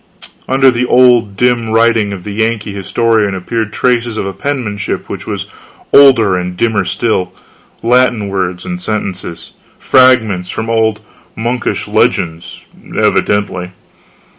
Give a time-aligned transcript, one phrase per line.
[0.47, 5.27] Under the old dim writing of the Yankee historian appeared traces of a penmanship which
[5.27, 5.45] was
[5.93, 7.35] older and dimmer still
[7.83, 11.01] Latin words and sentences: fragments from old
[11.35, 12.65] monkish legends,
[12.97, 13.73] evidently.